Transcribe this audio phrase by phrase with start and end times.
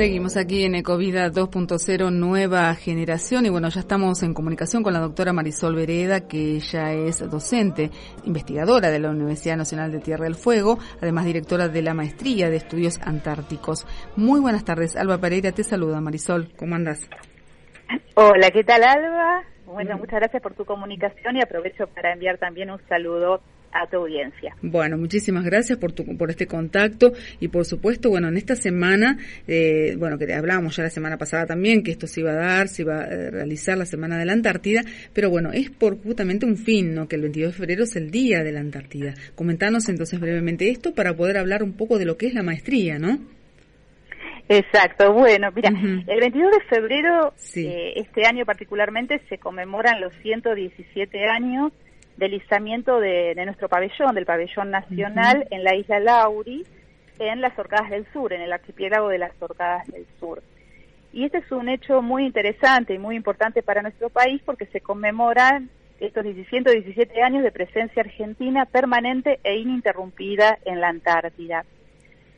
[0.00, 4.98] Seguimos aquí en Ecovida 2.0 Nueva Generación y bueno, ya estamos en comunicación con la
[4.98, 7.90] doctora Marisol Vereda, que ella es docente,
[8.24, 12.56] investigadora de la Universidad Nacional de Tierra del Fuego, además directora de la Maestría de
[12.56, 13.86] Estudios Antárticos.
[14.16, 17.06] Muy buenas tardes, Alba Pereira te saluda, Marisol, ¿cómo andas?
[18.14, 19.49] Hola, ¿qué tal Alba?
[19.72, 23.40] Bueno, muchas gracias por tu comunicación y aprovecho para enviar también un saludo
[23.72, 24.56] a tu audiencia.
[24.62, 29.18] Bueno, muchísimas gracias por tu, por este contacto y por supuesto, bueno, en esta semana,
[29.46, 32.66] eh, bueno, que hablábamos ya la semana pasada también que esto se iba a dar,
[32.66, 34.82] se iba a realizar la semana de la Antártida,
[35.12, 37.06] pero bueno, es por justamente un fin, ¿no?
[37.06, 39.14] Que el 22 de febrero es el día de la Antártida.
[39.36, 42.98] Comentanos entonces brevemente esto para poder hablar un poco de lo que es la maestría,
[42.98, 43.20] ¿no?
[44.52, 51.28] Exacto, bueno, mira, el 22 de febrero, eh, este año particularmente, se conmemoran los 117
[51.28, 51.72] años
[52.16, 56.66] del izamiento de, nuestro pabellón, del pabellón nacional en la isla Lauri,
[57.20, 60.42] en las Orcadas del Sur, en el archipiélago de las Orcadas del Sur.
[61.12, 64.80] Y este es un hecho muy interesante y muy importante para nuestro país porque se
[64.80, 71.64] conmemoran estos 117 años de presencia argentina permanente e ininterrumpida en la Antártida.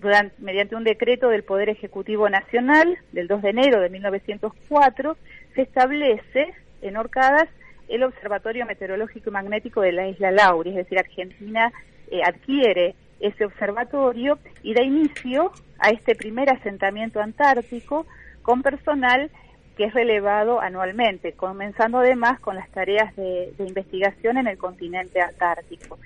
[0.00, 5.16] Durante, mediante un decreto del Poder Ejecutivo Nacional del 2 de enero de 1904,
[5.54, 6.52] se establece
[6.82, 7.48] en Orcadas
[7.88, 11.72] el Observatorio Meteorológico y Magnético de la isla Lauri, es decir, Argentina
[12.10, 18.06] eh, adquiere ese observatorio y da inicio a este primer asentamiento antártico
[18.42, 19.30] con personal
[19.76, 25.98] que es relevado anualmente, comenzando además con las tareas de, investigación en el continente antártico.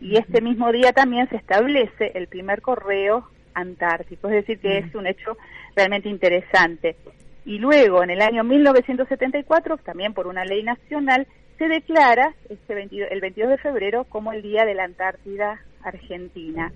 [0.00, 4.94] Y este mismo día también se establece el primer correo antártico, es decir, que es
[4.94, 5.36] un hecho
[5.74, 6.96] realmente interesante.
[7.44, 13.20] Y luego en el año 1974, también por una ley nacional, se declara este el
[13.20, 16.72] 22 de febrero como el Día de la Antártida Argentina.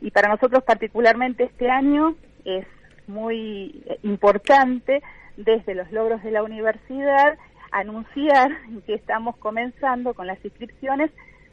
[0.00, 2.14] Y para nosotros particularmente este año
[2.44, 2.66] es
[3.06, 5.02] muy importante
[5.36, 7.36] desde los logros de la universidad
[7.70, 8.52] anunciar
[8.86, 11.10] que estamos comenzando con las inscripciones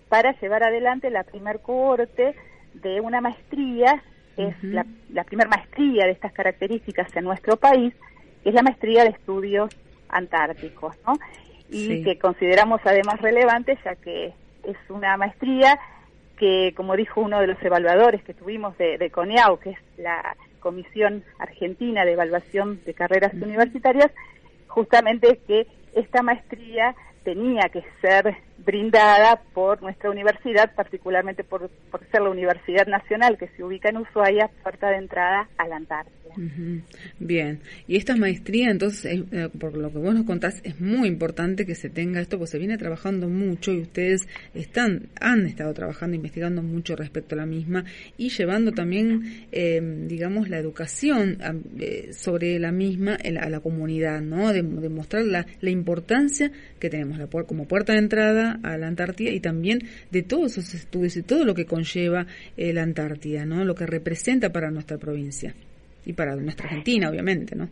[0.07, 2.35] para llevar adelante la primer cohorte
[2.75, 4.03] de una maestría,
[4.47, 7.93] es la, la primera maestría de estas características en nuestro país,
[8.43, 9.69] que es la maestría de estudios
[10.09, 11.13] antárticos, ¿no?
[11.69, 15.79] Y que consideramos además relevante ya que es una maestría
[16.37, 20.35] que, como dijo uno de los evaluadores que tuvimos de, de CONEAU, que es la
[20.59, 24.11] Comisión Argentina de Evaluación de Carreras Universitarias,
[24.67, 28.35] justamente que esta maestría tenía que ser
[28.65, 31.69] brindada por nuestra universidad, particularmente por,
[32.11, 36.21] ser la Universidad Nacional que se ubica en Ushuaia, puerta de entrada a la Antártida.
[37.19, 41.65] Bien, y esta maestría, entonces, eh, por lo que vos nos contás, es muy importante
[41.65, 46.15] que se tenga esto, porque se viene trabajando mucho y ustedes están han estado trabajando,
[46.15, 47.83] investigando mucho respecto a la misma
[48.17, 51.37] y llevando también, eh, digamos, la educación
[51.79, 54.51] eh, sobre la misma a la comunidad, ¿no?
[54.53, 59.31] De, mostrar la, la importancia que tenemos la, como puerta de entrada a la Antártida
[59.31, 59.79] y también
[60.09, 62.25] de todos esos estudios y todo lo que conlleva
[62.57, 63.63] eh, la Antártida, ¿no?
[63.63, 65.53] Lo que representa para nuestra provincia
[66.05, 67.69] y para nuestra Argentina, obviamente, ¿no?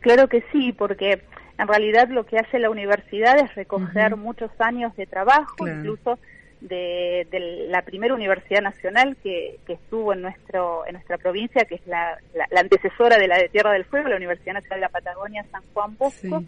[0.00, 1.22] Claro que sí, porque
[1.58, 6.18] en realidad lo que hace la universidad es recoger muchos años de trabajo, incluso
[6.60, 7.26] de,
[7.68, 12.18] la primera universidad nacional que, estuvo en nuestro en nuestra provincia, que es la,
[12.56, 15.96] antecesora de la de Tierra del Fuego, la Universidad Nacional de la Patagonia San Juan
[15.96, 16.44] Bosco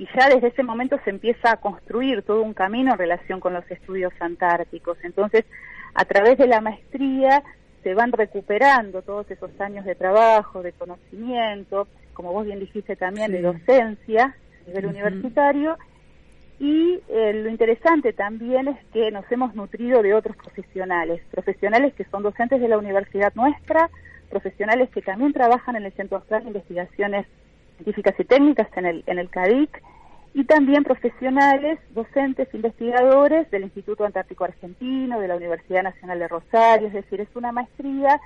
[0.00, 3.52] y ya desde ese momento se empieza a construir todo un camino en relación con
[3.52, 4.96] los estudios antárticos.
[5.02, 5.44] Entonces,
[5.92, 7.42] a través de la maestría
[7.82, 13.30] se van recuperando todos esos años de trabajo, de conocimiento, como vos bien dijiste también,
[13.30, 14.34] de docencia
[14.64, 15.76] a nivel universitario.
[16.58, 22.04] Y eh, lo interesante también es que nos hemos nutrido de otros profesionales, profesionales que
[22.04, 23.90] son docentes de la universidad nuestra,
[24.30, 27.26] profesionales que también trabajan en el Centro Austral de Investigaciones
[27.80, 29.82] científicas y técnicas en el, en el CADIC
[30.34, 36.88] y también profesionales, docentes, investigadores del Instituto Antártico Argentino, de la Universidad Nacional de Rosario,
[36.88, 38.20] es decir, es una maestría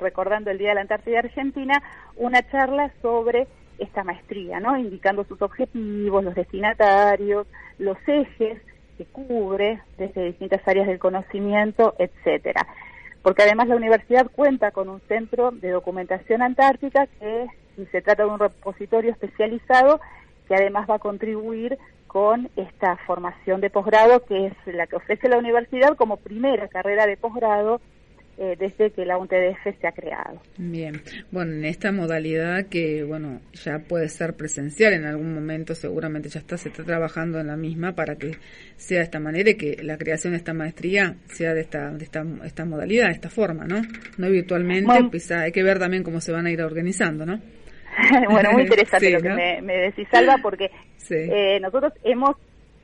[0.00, 1.80] recordando el Día de la Antártida Argentina,
[2.16, 3.46] una charla sobre
[3.78, 4.76] esta maestría, ¿no?
[4.76, 7.46] Indicando sus objetivos, los destinatarios,
[7.78, 8.60] los ejes
[8.98, 12.66] que cubre desde distintas áreas del conocimiento, etcétera.
[13.22, 17.46] Porque además la universidad cuenta con un centro de documentación antártica que
[17.90, 20.00] se trata de un repositorio especializado
[20.48, 25.28] que además va a contribuir con esta formación de posgrado que es la que ofrece
[25.28, 27.80] la universidad como primera carrera de posgrado
[28.38, 30.40] eh, desde que la UNTDF se ha creado.
[30.56, 36.30] Bien, bueno, en esta modalidad que, bueno, ya puede ser presencial en algún momento, seguramente
[36.30, 38.38] ya está, se está trabajando en la misma para que
[38.76, 42.04] sea de esta manera y que la creación de esta maestría sea de esta, de
[42.04, 43.82] esta, esta modalidad, de esta forma, ¿no?
[44.16, 47.38] No virtualmente, pues hay que ver también cómo se van a ir organizando, ¿no?
[48.30, 50.70] bueno, muy interesante lo que me, me, decís, Salva, porque
[51.10, 52.36] eh, nosotros hemos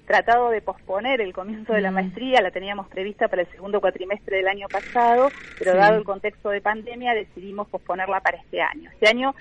[0.06, 1.94] tratado de posponer el comienzo de la mm.
[1.94, 6.48] maestría, la teníamos prevista para el segundo cuatrimestre del año pasado, pero dado el contexto
[6.48, 8.90] de pandemia decidimos posponerla para este año.
[8.90, 9.34] Este año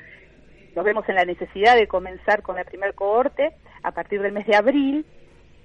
[0.76, 4.46] nos vemos en la necesidad de comenzar con la primer cohorte a partir del mes
[4.46, 5.06] de abril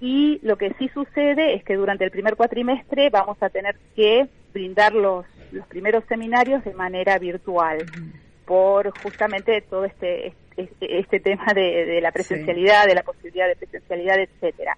[0.01, 4.29] y lo que sí sucede es que durante el primer cuatrimestre vamos a tener que
[4.53, 7.79] brindar los, los primeros seminarios de manera virtual
[8.45, 14.19] por justamente todo este este, este tema de, la presencialidad, de la posibilidad de presencialidad,
[14.19, 14.77] etcétera.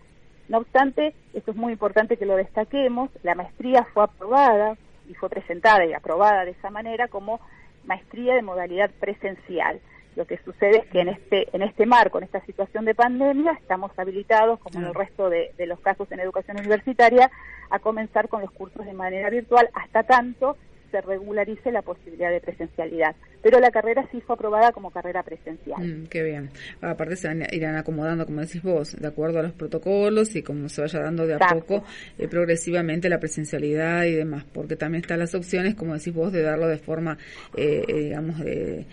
[0.48, 4.76] No obstante, esto es muy importante que lo destaquemos, la maestría fue aprobada
[5.08, 7.40] y fue presentada y aprobada de esa manera como
[7.84, 9.80] maestría de modalidad presencial.
[10.16, 13.52] Lo que sucede es que en este, en este marco, en esta situación de pandemia,
[13.52, 17.30] estamos habilitados, como en el resto de, de los casos en educación universitaria,
[17.70, 20.56] a comenzar con los cursos de manera virtual hasta tanto
[20.92, 23.16] se regularice la posibilidad de presencialidad.
[23.44, 25.78] Pero la carrera sí fue aprobada como carrera presencial.
[25.78, 26.48] Mm, qué bien.
[26.80, 30.80] Aparte se irán acomodando, como decís vos, de acuerdo a los protocolos y como se
[30.80, 31.84] vaya dando de a poco
[32.16, 36.40] eh, progresivamente la presencialidad y demás, porque también están las opciones, como decís vos, de
[36.40, 37.18] darlo de forma,
[37.54, 38.86] eh, eh, digamos, de,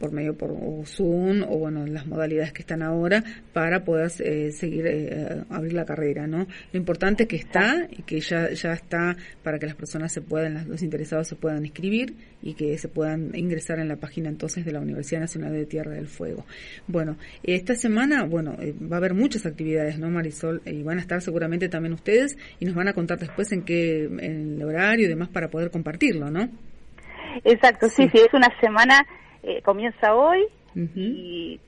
[0.00, 3.22] por medio por Zoom o bueno, las modalidades que están ahora
[3.52, 6.46] para poder seguir abrir la carrera, ¿no?
[6.72, 10.22] Lo importante es que está y que ya ya está para que las personas se
[10.22, 14.64] puedan, los interesados se puedan inscribir y que se puedan ingresar en la página entonces
[14.64, 16.44] de la Universidad Nacional de Tierra del Fuego.
[16.86, 20.62] Bueno, esta semana, bueno, eh, va a haber muchas actividades, ¿no, Marisol?
[20.66, 24.04] Y van a estar seguramente también ustedes y nos van a contar después en qué,
[24.04, 26.48] en el horario y demás para poder compartirlo, ¿no?
[27.44, 29.06] Exacto, sí, sí, es una semana,
[29.42, 30.44] eh, comienza hoy
[30.74, 31.60] y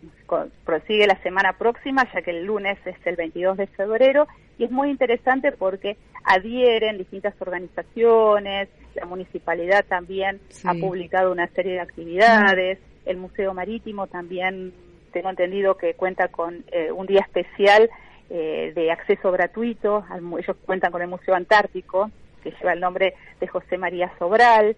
[0.65, 4.27] prosigue la semana próxima, ya que el lunes es el 22 de febrero,
[4.59, 11.75] y es muy interesante porque adhieren distintas organizaciones, la municipalidad también ha publicado una serie
[11.75, 14.73] de actividades, el Museo Marítimo también
[15.13, 17.89] tengo entendido que cuenta con eh, un día especial
[18.29, 20.05] eh, de acceso gratuito,
[20.39, 22.11] ellos cuentan con el Museo Antártico,
[22.43, 24.77] que lleva el nombre de José María Sobral,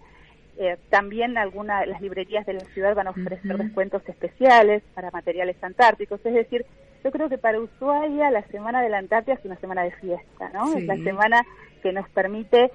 [0.61, 5.55] eh, también algunas las librerías de la ciudad van a ofrecer descuentos especiales para materiales
[5.63, 6.65] antárticos, es decir,
[7.01, 10.49] yo creo que para Ushuaia la Semana de la Antártida es una semana de fiesta,
[10.53, 10.75] ¿no?
[10.75, 11.45] Es la semana
[11.81, 12.71] que nos permite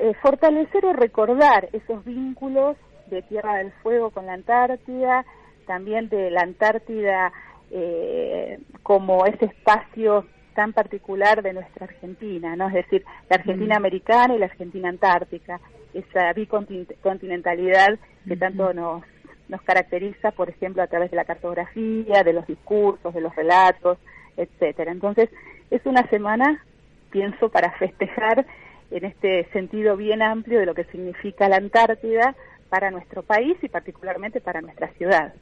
[0.00, 2.76] eh, fortalecer o recordar esos vínculos
[3.06, 5.24] de Tierra del Fuego con la Antártida,
[5.68, 7.32] también de la Antártida
[7.70, 12.68] eh, como ese espacio tan particular de nuestra Argentina, ¿no?
[12.68, 15.60] Es decir, la Argentina americana y la Argentina antártica,
[15.92, 19.02] esa bicontinentalidad que tanto nos,
[19.48, 23.98] nos caracteriza, por ejemplo, a través de la cartografía, de los discursos, de los relatos,
[24.36, 24.90] etcétera.
[24.92, 25.28] Entonces,
[25.70, 26.64] es una semana,
[27.10, 28.46] pienso, para festejar
[28.90, 32.34] en este sentido bien amplio de lo que significa la Antártida
[32.68, 35.34] para nuestro país y particularmente para nuestra ciudad.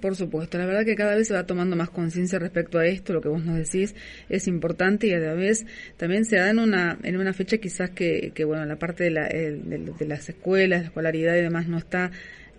[0.00, 3.12] por supuesto, la verdad que cada vez se va tomando más conciencia respecto a esto,
[3.12, 3.94] lo que vos nos decís
[4.28, 5.66] es importante y a la vez
[5.96, 9.10] también se da en una, en una fecha quizás que, que bueno, la parte de,
[9.10, 12.10] la, de, las escuelas, la escolaridad y demás no está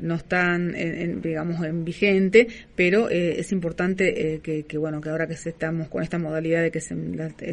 [0.03, 5.27] no están, en, digamos, en vigente, pero eh, es importante que, que, bueno, que ahora
[5.27, 6.95] que estamos con esta modalidad de que se,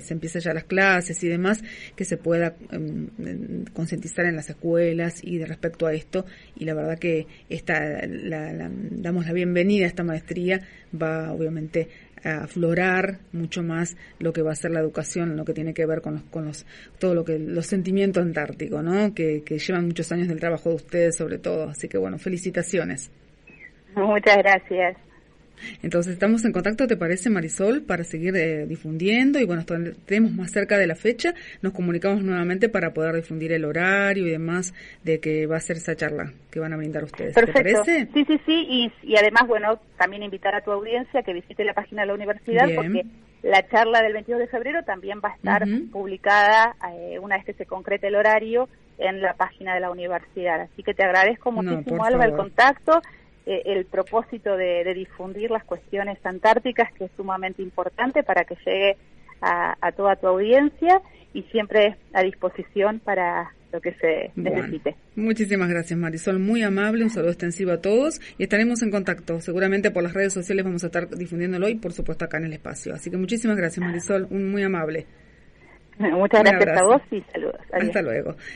[0.00, 1.62] se empiecen ya las clases y demás,
[1.96, 6.26] que se pueda em, concientizar en las escuelas y de respecto a esto.
[6.56, 10.60] Y la verdad que esta, la, damos la bienvenida a esta maestría,
[11.00, 11.88] va obviamente
[12.24, 16.00] aflorar mucho más lo que va a ser la educación, lo que tiene que ver
[16.00, 16.66] con los, con los,
[16.98, 19.14] todo lo que, los sentimientos antárticos, ¿no?
[19.14, 21.68] Que, que llevan muchos años del trabajo de ustedes sobre todo.
[21.68, 23.10] Así que bueno, felicitaciones.
[23.94, 24.96] Muchas gracias.
[25.82, 27.82] Entonces estamos en contacto, ¿te parece Marisol?
[27.82, 29.64] Para seguir eh, difundiendo y bueno,
[30.06, 34.30] tenemos más cerca de la fecha, nos comunicamos nuevamente para poder difundir el horario y
[34.30, 34.74] demás
[35.04, 37.34] de que va a ser esa charla que van a brindar ustedes.
[37.34, 38.08] ¿Te parece?
[38.12, 42.02] Sí, sí, sí, y, además, bueno, también invitar a tu audiencia que visite la página
[42.02, 43.04] de la universidad porque
[43.42, 47.54] la charla del 22 de febrero también va a estar publicada eh, una vez que
[47.54, 50.60] se concrete el horario en la página de la universidad.
[50.60, 53.00] Así que te agradezco muchísimo, Alba, el contacto
[53.46, 58.96] eh, el propósito de, difundir las cuestiones antárticas, que es sumamente importante para que llegue
[59.40, 61.00] a, toda tu audiencia
[61.32, 64.96] y siempre a disposición para lo que se necesite.
[65.14, 69.40] Muchísimas gracias Marisol, muy amable, un saludo extensivo a todos y estaremos en contacto.
[69.40, 72.52] Seguramente por las redes sociales vamos a estar difundiéndolo y por supuesto acá en el
[72.52, 72.94] espacio.
[72.94, 75.06] Así que muchísimas gracias Marisol, un muy amable.
[75.98, 77.60] Muchas gracias a vos y saludos.
[77.72, 78.34] Hasta luego.